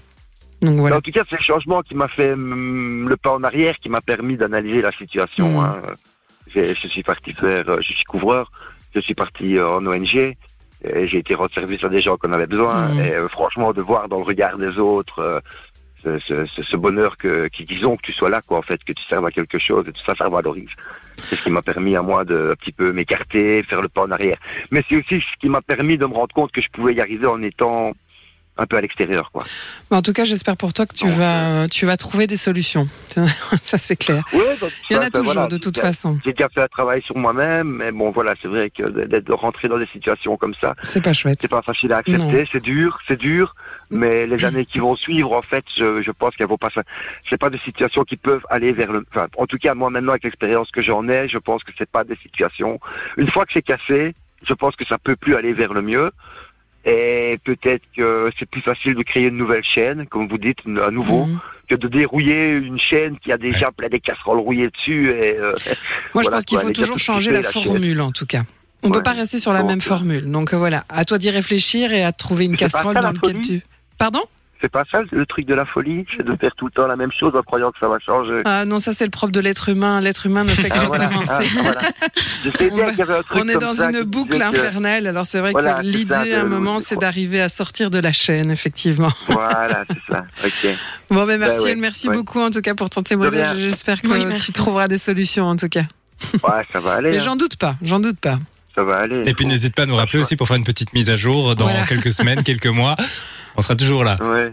[0.63, 0.97] Donc voilà.
[0.97, 3.89] En tout cas, c'est le changement qui m'a fait mm, le pas en arrière, qui
[3.89, 5.61] m'a permis d'analyser la situation.
[5.61, 5.65] Mm.
[5.65, 5.83] hein.
[6.53, 8.51] J'ai- Je suis parti faire, euh, je suis couvreur,
[8.95, 12.33] je suis parti euh, en ONG, et j'ai été rendre service à des gens qu'on
[12.33, 12.89] avait besoin.
[12.95, 13.01] Mm.
[13.01, 15.43] Et euh, franchement, de voir dans le regard des autres
[16.19, 19.31] ce, bonheur que qu'ils que tu sois là, quoi, en fait, que tu serves à
[19.31, 20.71] quelque chose, et tout ça, ça valorise.
[21.29, 24.03] C'est ce qui m'a permis à moi de un petit peu m'écarter, faire le pas
[24.03, 24.39] en arrière.
[24.71, 27.01] Mais c'est aussi ce qui m'a permis de me rendre compte que je pouvais y
[27.01, 27.93] arriver en étant
[28.57, 29.45] un peu à l'extérieur, quoi.
[29.91, 32.37] Mais en tout cas, j'espère pour toi que tu Donc, vas, tu vas trouver des
[32.37, 32.87] solutions.
[33.63, 34.23] ça, c'est clair.
[34.33, 34.57] Ouais,
[34.91, 36.19] Il y en a toujours, voilà, de toute façon.
[36.25, 39.33] J'ai déjà fait un travail sur moi-même, mais bon, voilà, c'est vrai que d'être de
[39.33, 41.39] rentrer dans des situations comme ça, C'est pas chouette.
[41.43, 43.55] c'est pas facile à accepter, c'est dur, c'est dur,
[43.91, 46.71] mais les années qui vont suivre, en fait, je, je pense qu'elles vont pas,
[47.29, 50.13] c'est pas des situations qui peuvent aller vers le, enfin, en tout cas, moi, maintenant,
[50.13, 52.79] avec l'expérience que j'en ai, je pense que c'est pas des situations,
[53.17, 54.15] une fois que c'est cassé,
[54.47, 56.11] je pense que ça peut plus aller vers le mieux.
[56.87, 60.91] Et peut-être que c'est plus facile de créer une nouvelle chaîne, comme vous dites, à
[60.91, 61.39] nouveau, Mhm.
[61.69, 65.09] que de dérouiller une chaîne qui a déjà plein des casseroles rouillées dessus.
[65.11, 65.55] Et, euh,
[66.15, 68.43] Moi, je pense qu'il faut toujours changer la formule, en tout cas.
[68.83, 69.03] On peut Ouais.
[69.03, 70.31] pas rester sur la Donc, même euh, formule.
[70.31, 73.41] Donc voilà, à toi d'y réfléchir et à trouver une casserole ça, dans la laquelle
[73.41, 73.63] tu.
[73.97, 74.21] Pardon?
[74.65, 76.97] C'est pas ça le truc de la folie, c'est de faire tout le temps la
[76.97, 78.41] même chose en croyant que ça va changer.
[78.47, 80.01] Ah non, ça c'est le propre de l'être humain.
[80.01, 81.09] L'être humain ne fait que Ah, voilà.
[81.09, 81.35] recommencer.
[81.59, 81.81] Ah, voilà.
[83.35, 85.07] On est dans ça une boucle que- infernale.
[85.07, 88.13] Alors c'est vrai Voilà, que l'idée à un moment, c'est d'arriver à sortir de la
[88.13, 89.11] chaîne, effectivement.
[89.29, 90.25] Voilà, c'est ça.
[90.43, 90.77] Ok.
[91.11, 92.15] Bon, ben merci, Ben ouais, merci ouais.
[92.17, 93.59] beaucoup en tout cas pour ton témoignage.
[93.59, 95.83] J'espère que Oui, tu trouveras des solutions en tout cas.
[96.43, 97.11] Ouais, ça va aller.
[97.11, 97.23] Mais hein.
[97.23, 98.39] j'en doute pas, j'en doute pas.
[98.75, 99.23] Ça va aller.
[99.27, 101.55] Et puis n'hésite pas à nous rappeler aussi pour faire une petite mise à jour
[101.55, 101.85] dans Voilà.
[101.87, 102.97] quelques semaines, quelques mois.
[103.57, 104.17] On sera toujours là.
[104.21, 104.53] Ouais.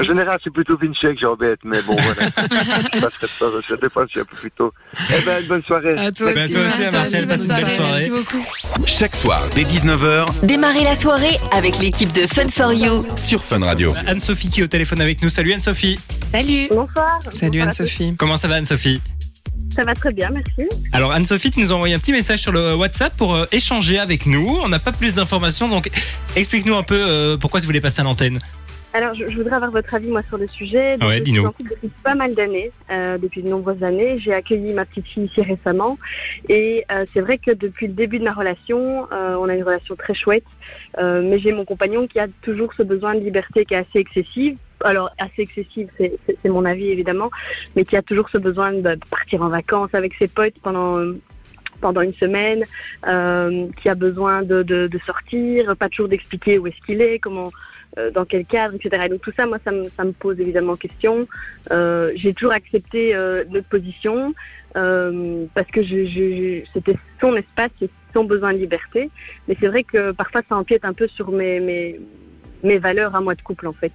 [0.00, 2.30] En général, c'est plutôt Vinci que j'embête, mais bon, voilà.
[2.30, 4.72] ça serait pas, ça dépend si un peu plus tôt.
[5.10, 5.98] Eh ben, une bonne soirée.
[5.98, 6.80] À toi Eh ben, aussi, toi aussi.
[6.96, 7.92] Martial, passe une belle soirée.
[7.92, 8.44] Merci beaucoup.
[8.86, 13.04] Chaque soir, dès 19h, Démarrez la soirée avec l'équipe de Fun for You.
[13.16, 13.94] sur Fun Radio.
[14.06, 15.28] Anne-Sophie qui est au téléphone avec nous.
[15.28, 16.00] Salut Anne-Sophie.
[16.32, 16.68] Salut.
[16.70, 17.18] Bonsoir.
[17.30, 18.14] Salut à Anne-Sophie.
[18.18, 19.02] Comment ça va Anne-Sophie?
[19.72, 20.68] Ça va très bien, merci.
[20.92, 23.98] Alors Anne-Sophie, tu nous as envoyé un petit message sur le WhatsApp pour euh, échanger
[23.98, 24.58] avec nous.
[24.62, 25.88] On n'a pas plus d'informations, donc
[26.36, 28.38] explique-nous un peu euh, pourquoi tu voulais passer à l'antenne.
[28.94, 30.98] Alors, je, je voudrais avoir votre avis, moi, sur le sujet.
[30.98, 31.46] Donc, Ouais, je suis dis-nous.
[31.46, 34.18] en couple depuis pas mal d'années, euh, depuis de nombreuses années.
[34.18, 35.96] J'ai accueilli ma petite fille ici récemment.
[36.50, 39.62] Et euh, c'est vrai que depuis le début de ma relation, euh, on a une
[39.64, 40.44] relation très chouette.
[40.98, 44.56] Mais j'ai mon compagnon qui a toujours ce besoin de liberté qui est assez excessive.
[44.84, 47.30] Alors, assez excessive, c'est mon avis, évidemment.
[47.76, 51.14] Mais qui a toujours ce besoin de partir en vacances avec ses potes pendant...
[51.80, 52.62] pendant une semaine,
[53.08, 57.50] euh, qui a besoin de, de, sortir, pas toujours d'expliquer où est-ce qu'il est, comment,
[57.98, 59.04] euh, dans quel cadre, etc.
[59.06, 61.26] Et donc tout ça, moi, ça me, ça me pose évidemment question.
[61.72, 63.14] Euh, J'ai toujours accepté
[63.50, 64.32] notre position
[64.74, 65.82] parce que
[66.72, 67.72] c'était son espace
[68.12, 69.10] son besoin de liberté.
[69.48, 72.00] Mais c'est vrai que parfois, ça empiète un peu sur mes, mes,
[72.62, 73.92] mes valeurs à moi de couple, en fait.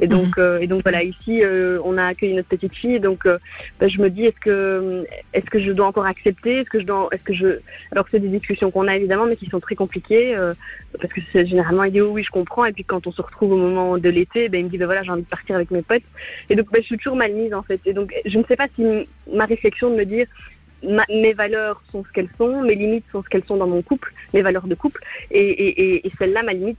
[0.00, 3.00] Et donc, euh, et donc voilà, ici, euh, on a accueilli notre petite fille.
[3.00, 3.38] Donc, euh,
[3.80, 6.58] ben, je me dis, est-ce que, est-ce que je dois encore accepter?
[6.60, 7.58] Est-ce que je dois, est-ce que je,
[7.92, 10.36] alors que c'est des discussions qu'on a évidemment, mais qui sont très compliquées.
[10.36, 10.54] euh,
[11.00, 13.20] parce que c'est généralement il dit oh oui je comprends et puis quand on se
[13.20, 15.54] retrouve au moment de l'été ben il me dit ben voilà j'ai envie de partir
[15.54, 16.02] avec mes potes
[16.48, 18.56] et donc ben, je suis toujours mal mise en fait et donc je ne sais
[18.56, 20.26] pas si ma réflexion de me dire
[20.82, 23.82] ma- mes valeurs sont ce qu'elles sont mes limites sont ce qu'elles sont dans mon
[23.82, 26.78] couple mes valeurs de couple et, et, et, et celle-là ma limite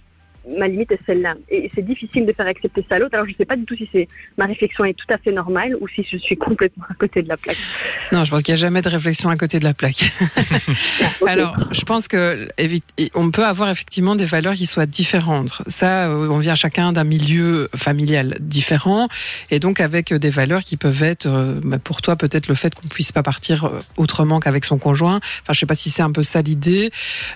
[0.58, 3.32] ma limite est celle-là et c'est difficile de faire accepter ça à l'autre alors je
[3.32, 5.88] ne sais pas du tout si c'est ma réflexion est tout à fait normale ou
[5.88, 7.58] si je suis complètement à côté de la plaque
[8.12, 10.12] Non, je pense qu'il n'y a jamais de réflexion à côté de la plaque.
[11.28, 12.48] Alors, je pense que
[13.16, 15.62] on peut avoir effectivement des valeurs qui soient différentes.
[15.68, 19.08] Ça, euh, on vient chacun d'un milieu familial différent,
[19.52, 22.56] et donc avec euh, des valeurs qui peuvent être, euh, bah, pour toi, peut-être le
[22.56, 25.20] fait qu'on puisse pas partir autrement qu'avec son conjoint.
[25.42, 26.92] Enfin, je sais pas si c'est un peu ça l'idée.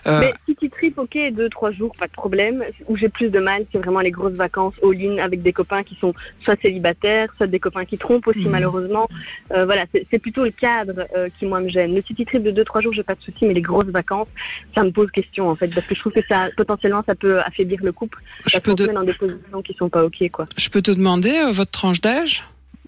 [0.07, 2.63] Euh, Mais si tu tripes, ok, deux, trois jours, pas de problème.
[3.03, 6.13] J'ai plus de mal, c'est vraiment les grosses vacances all-in avec des copains qui sont
[6.43, 8.51] soit célibataires, soit des copains qui trompent aussi, Mhm.
[8.51, 9.09] malheureusement.
[9.51, 11.93] Euh, voilà, c'est plutôt le cadre euh, qui, moi, me gêne.
[11.93, 14.29] Le city trip de deux, trois jours, j'ai pas de souci, mais les grosses vacances,
[14.73, 17.41] ça me pose question, en fait, parce que je trouve que ça, potentiellement, ça peut
[17.41, 18.19] affaiblir le couple.
[18.45, 20.45] je peux, met dans des positions qui sont pas ok, quoi.
[20.57, 22.43] je peux te demander euh, votre tranche d'âge,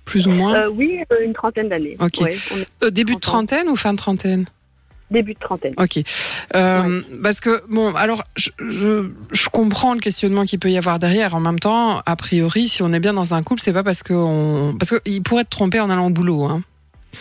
[0.06, 0.68] plus ou moins?
[0.70, 1.98] Oui, une trentaine d'années.
[2.00, 2.22] Ok.
[2.22, 2.38] Ouais,
[2.92, 3.46] début de 30 ans.
[3.48, 4.46] trentaine ou fin de trentaine?
[5.12, 5.74] Début de trentaine.
[5.78, 6.00] Ok.
[6.56, 11.00] Euh, Parce que, bon, alors, je, je, je comprends le questionnement qu'il peut y avoir
[11.00, 11.36] derrière.
[11.36, 14.04] En même temps, a priori, si on est bien dans un couple, c'est pas parce
[14.04, 14.76] qu'on.
[14.80, 16.46] Parce qu'il pourrait te tromper en allant au boulot.
[16.46, 16.64] Hein.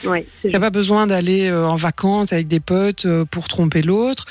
[0.04, 3.48] Ouais, Il n'y a pas besoin d'aller euh, en vacances avec des potes euh, pour
[3.48, 4.26] tromper l'autre.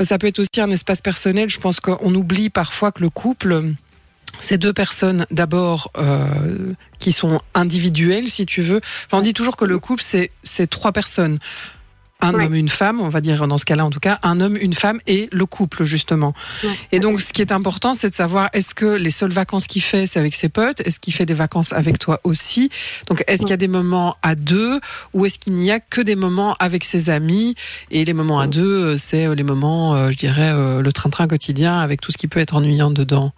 [0.00, 1.50] Ça peut être aussi un espace personnel.
[1.50, 3.72] Je pense qu'on oublie parfois que le couple,
[4.38, 8.80] c'est deux personnes d'abord euh, qui sont individuelles, si tu veux.
[9.06, 10.02] Enfin, on dit toujours que le couple,
[10.42, 11.38] c'est trois personnes.
[12.22, 12.44] Un Ouais.
[12.46, 14.74] homme, une femme, on va dire dans ce cas-là en tout cas, un homme, une
[14.74, 16.34] femme et le couple justement.
[16.64, 16.70] Ouais.
[16.92, 19.82] Et donc ce qui est important, c'est de savoir est-ce que les seules vacances qu'il
[19.82, 20.80] fait, c'est avec ses potes?
[20.86, 22.70] Est-ce qu'il fait des vacances avec toi aussi?
[23.08, 24.80] Donc est-ce qu'il y a des moments à deux
[25.14, 27.54] ou est-ce qu'il n'y a que des moments avec ses amis?
[27.90, 31.26] Et les moments à deux, euh, c'est euh, les moments, euh, je dirais, le train-train
[31.26, 33.32] quotidien avec tout ce qui peut être ennuyant dedans.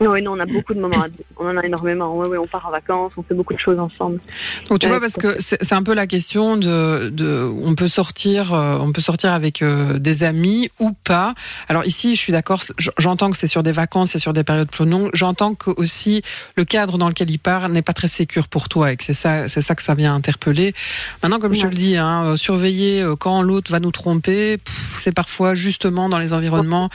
[0.00, 1.04] Oui, non, on a beaucoup de moments.
[1.36, 2.16] On en a énormément.
[2.16, 4.20] Oui, oui, on part en vacances, on fait beaucoup de choses ensemble.
[4.68, 7.88] Donc tu Ouais, vois parce que c'est un peu la question de, de on peut
[7.88, 11.34] sortir euh, on peut sortir avec euh, des amis ou pas.
[11.68, 12.62] Alors ici je suis d'accord
[12.96, 15.10] j'entends que c'est sur des vacances et sur des périodes plus longues.
[15.14, 16.22] J'entends que aussi
[16.56, 19.14] le cadre dans lequel il part n'est pas très sécure pour toi et que c'est
[19.14, 20.74] ça c'est ça que ça vient interpeller.
[21.22, 24.58] Maintenant comme je le dis hein, euh, surveiller quand l'autre va nous tromper,
[24.96, 26.88] c'est parfois justement dans les environnements.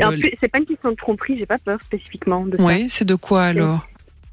[0.00, 2.62] Euh, c'est pas une question de tromperie, j'ai pas peur spécifiquement de.
[2.62, 3.86] Ouais, c'est de quoi alors?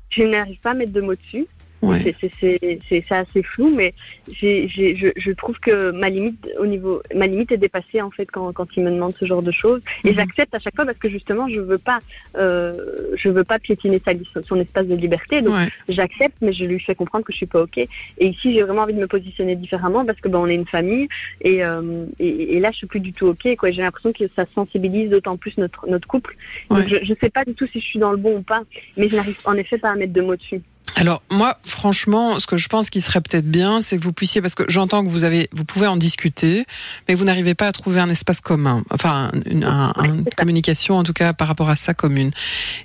[0.09, 1.47] Je n'arrive pas à mettre de mots dessus.
[1.81, 2.15] Ouais.
[2.19, 3.93] C'est- assez flou, mais
[4.31, 8.09] j'ai j'ai- je, je trouve que ma limite au niveau, ma limite est dépassée en
[8.11, 9.81] fait quand, quand il me demande ce genre de choses.
[10.03, 10.15] Et Mhm.
[10.15, 11.99] j'accepte à chaque fois parce que justement je veux pas,
[12.37, 12.73] euh,
[13.15, 14.11] je veux pas piétiner sa,
[14.43, 15.41] son espace de liberté.
[15.41, 15.67] Donc Ouais.
[15.89, 17.77] j'accepte, mais je lui fais comprendre que je suis pas ok.
[17.77, 17.89] Et
[18.27, 21.07] ici j'ai vraiment envie de me positionner différemment parce que ben on est une famille
[21.41, 23.55] et, euh, et, et là je suis plus du tout ok.
[23.55, 26.35] Quoi, j'ai l'impression que ça sensibilise d'autant plus notre notre couple.
[26.69, 26.87] Donc Ouais.
[26.87, 28.63] je, je sais pas du tout si je suis dans le bon ou pas,
[28.97, 30.61] mais je n'arrive en effet pas à mettre de mots dessus.
[30.99, 34.41] Alors moi, franchement, ce que je pense qui serait peut-être bien, c'est que vous puissiez,
[34.41, 36.65] parce que j'entends que vous avez, vous pouvez en discuter,
[37.07, 41.03] mais vous n'arrivez pas à trouver un espace commun, enfin une, un- une communication en
[41.03, 42.31] tout cas par rapport à ça commune.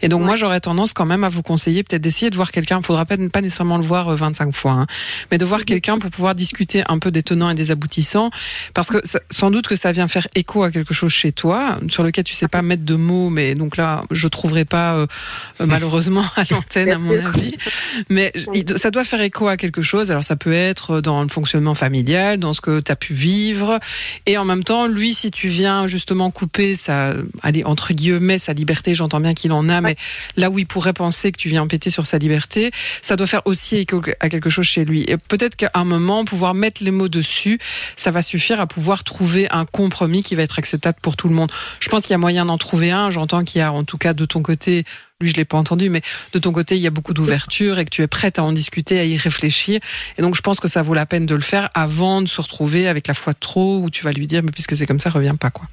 [0.02, 2.78] Et donc moi, j'aurais tendance quand même à vous conseiller peut-être d'essayer de voir quelqu'un.
[2.80, 4.86] Il faudra pas, pas nécessairement le voir euh, 25 fois, hein,
[5.30, 8.30] mais de voir quelqu'un pour pouvoir discuter un peu des tenants et des aboutissants,
[8.74, 11.78] parce que ça- sans doute que ça vient faire écho à quelque chose chez toi
[11.88, 15.06] sur lequel tu sais pas mettre de mots, mais donc là, je trouverai pas euh,
[15.62, 17.56] euh, malheureusement à l'antenne à mon avis.
[18.08, 18.32] Mais
[18.76, 20.10] ça doit faire écho à quelque chose.
[20.10, 23.78] Alors ça peut être dans le fonctionnement familial, dans ce que tu as pu vivre.
[24.26, 28.52] Et en même temps, lui, si tu viens justement couper sa, allez, entre guillemets, sa
[28.52, 29.96] liberté, j'entends bien qu'il en a, mais
[30.36, 32.70] là où il pourrait penser que tu viens empiéter sur sa liberté,
[33.02, 35.04] ça doit faire aussi écho à quelque chose chez lui.
[35.08, 37.58] Et peut-être qu'à un moment, pouvoir mettre les mots dessus,
[37.96, 41.34] ça va suffire à pouvoir trouver un compromis qui va être acceptable pour tout le
[41.34, 41.50] monde.
[41.80, 43.10] Je pense qu'il y a moyen d'en trouver un.
[43.10, 44.84] J'entends qu'il y a, en tout cas, de ton côté,
[45.22, 47.84] lui, je l'ai pas entendu, mais de ton côté, il y a beaucoup d'ouverture et
[47.84, 49.80] que tu es prête à en discuter, à y réfléchir.
[50.18, 52.40] Et donc, je pense que ça vaut la peine de le faire avant de se
[52.40, 55.00] retrouver avec la foi de trop où tu vas lui dire, mais puisque c'est comme
[55.00, 55.66] ça, reviens pas, quoi.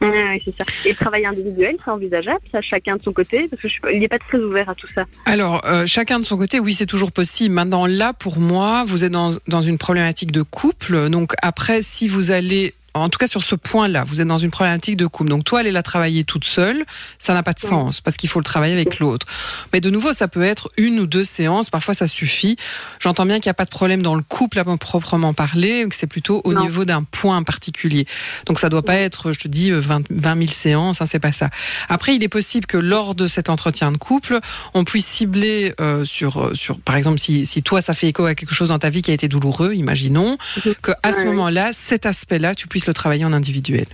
[0.00, 0.64] Ouais, c'est ça.
[0.84, 3.80] Et le travail individuel, c'est envisageable, ça, chacun de son côté, parce que je suis
[3.80, 5.06] pas, il n'est pas très ouvert à tout ça.
[5.24, 7.54] Alors, euh, chacun de son côté, oui, c'est toujours possible.
[7.54, 11.08] Maintenant, là, pour moi, vous êtes dans, dans une problématique de couple.
[11.08, 14.50] Donc, après, si vous allez, en tout cas sur ce point-là, vous êtes dans une
[14.50, 15.30] problématique de couple.
[15.30, 16.84] Donc, toi, aller la travailler toute seule,
[17.18, 19.26] ça n'a pas de sens parce qu'il faut le travailler avec l'autre.
[19.72, 21.70] Mais de nouveau, ça peut être une ou deux séances.
[21.70, 22.56] Parfois, ça suffit.
[23.00, 25.94] J'entends bien qu'il n'y a pas de problème dans le couple à proprement parler, que
[25.94, 26.62] c'est plutôt au Non.
[26.62, 28.06] niveau d'un point particulier.
[28.46, 31.00] Donc, ça doit pas être, je te dis, 20, 20 000 séances.
[31.00, 31.50] Hein, c'est pas ça.
[31.88, 34.40] Après, il est possible que lors de cet entretien de couple,
[34.74, 38.24] on puisse cibler euh, sur, euh, sur, par exemple, si, si toi, ça fait écho
[38.26, 40.74] à quelque chose dans ta vie qui a été douloureux, imaginons, Mhm.
[40.82, 43.86] que à ce moment-là, cet aspect-là, tu puisses le travailler en individuel.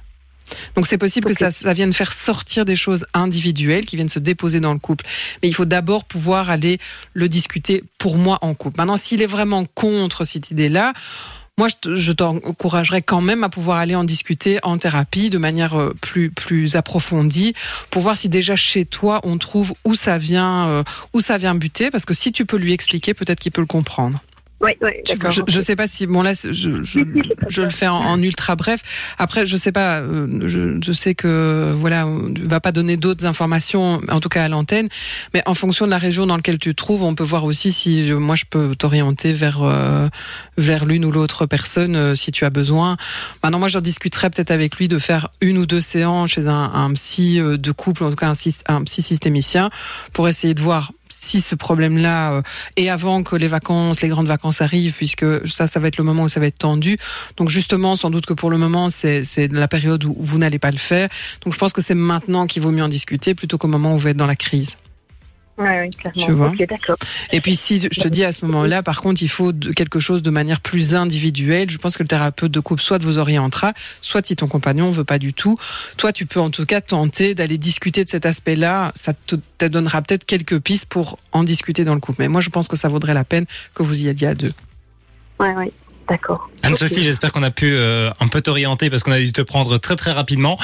[0.77, 4.19] Donc c'est possible que ça, ça vienne faire sortir des choses individuelles qui viennent se
[4.19, 5.05] déposer dans le couple.
[5.43, 6.79] Mais il faut d'abord pouvoir aller
[7.15, 8.79] le discuter pour moi en couple.
[8.79, 10.93] Maintenant, s'il est vraiment contre cette idée-là,
[11.59, 15.95] moi, je t'encouragerais quand même à pouvoir aller en discuter en thérapie de manière euh,
[16.01, 17.53] plus plus approfondie
[17.91, 21.55] pour voir si déjà chez toi on trouve où ça vient euh, où ça vient
[21.55, 24.19] buter parce que si tu peux lui expliquer, peut-être qu'il peut le comprendre.
[24.63, 24.71] Oui,
[25.05, 27.01] Tu je, je sais pas si bon là je, je,
[27.49, 29.15] je le fais en, en ultra bref.
[29.19, 33.27] Après je sais pas, euh, je, je sais que voilà, on va pas donner d'autres
[33.27, 34.89] informations, en tout cas à l'antenne,
[35.35, 37.73] mais en fonction de la région dans laquelle tu te trouves, on peut voir aussi
[37.73, 40.09] si moi je peux t'orienter vers euh,
[40.59, 42.97] vers l'une ou l'autre personne euh, si tu as besoin.
[43.43, 46.71] Maintenant moi je discuterai peut-être avec lui de faire une ou deux séances chez un,
[46.73, 48.33] un psy de couple, en tout cas
[48.69, 49.71] un psy systémicien,
[50.13, 52.43] pour essayer de voir si ce problème-là euh,
[52.77, 56.05] et avant que les vacances, les grandes vacances arrivent, puisque ça, ça va être le
[56.05, 56.99] moment où ça va être tendu.
[57.37, 60.59] Donc justement, sans doute que pour le moment, c'est c'est la période où vous n'allez
[60.59, 61.09] pas le faire.
[61.45, 63.99] Donc je pense que c'est maintenant qu'il vaut mieux en discuter plutôt qu'au moment où
[63.99, 64.77] vous êtes dans la crise.
[65.63, 66.27] Ouais, ouais, clairement.
[66.27, 66.53] Tu vois.
[66.69, 66.97] D'accord.
[67.31, 70.23] Et puis si je te dis à ce moment-là, par contre, il faut quelque chose
[70.23, 71.71] de manière plus individuelle.
[71.71, 75.05] Je pense que le thérapeute de couple soit vous orientera, soit si ton compagnon veut
[75.05, 75.59] pas du tout,
[75.97, 78.93] toi tu peux en tout cas tenter d'aller discuter de cet aspect-là.
[78.95, 82.23] Ça te, te donnera peut-être quelques pistes pour en discuter dans le couple.
[82.23, 84.53] Mais moi je pense que ça vaudrait la peine que vous y alliez à deux.
[85.39, 85.71] Ouais, ouais.
[86.09, 86.51] D'accord.
[86.63, 89.79] Anne-Sophie, j'espère qu'on a pu euh, un peu t'orienter parce qu'on a dû te prendre
[89.79, 90.59] très très rapidement.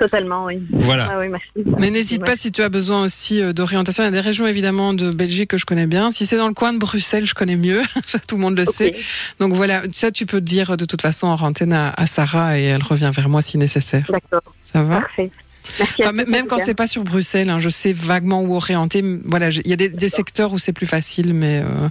[0.00, 0.62] Totalement, oui.
[0.72, 1.10] Voilà.
[1.12, 1.70] Ah oui, merci.
[1.78, 4.02] Mais n'hésite pas si tu as besoin aussi euh, d'orientation.
[4.02, 6.10] Il y a des régions évidemment de Belgique que je connais bien.
[6.10, 7.82] Si c'est dans le coin de Bruxelles, je connais mieux.
[8.06, 8.96] Ça, tout le monde le sait.
[9.40, 12.62] Donc voilà, ça tu peux dire de toute façon en antenne à, à Sarah et
[12.62, 14.06] elle revient vers moi si nécessaire.
[14.08, 15.30] D'accord, Ça va parfait.
[15.78, 16.02] Merci.
[16.02, 19.04] à Enfin, Même quand c'est pas sur Bruxelles, hein, je sais vaguement où orienter.
[19.26, 21.88] Voilà, il y a des, des secteurs où c'est plus facile, mais euh,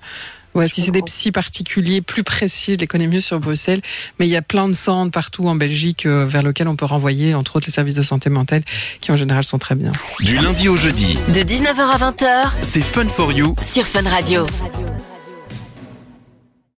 [0.55, 3.81] ouais, si c'est des psys particuliers, plus précis, je les connais mieux sur Bruxelles.
[4.19, 6.85] Mais il y a plein de centres partout en Belgique euh, vers lesquels on peut
[6.85, 8.63] renvoyer, entre autres les services de santé mentale,
[9.01, 9.91] qui en général sont très bien.
[10.19, 14.45] Du lundi au jeudi, De 19h à 20h c'est Fun for You sur Fun Radio.